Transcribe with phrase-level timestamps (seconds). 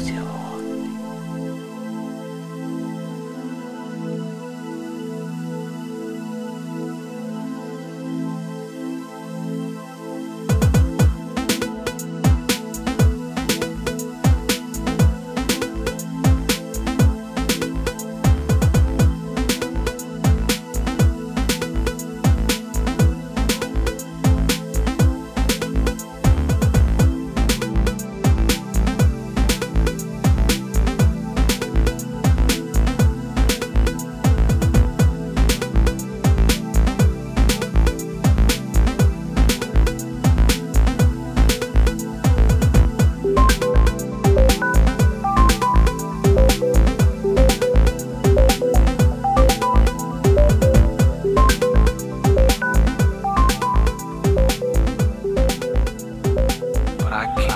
[0.00, 0.39] 酒。
[57.12, 57.49] aquí.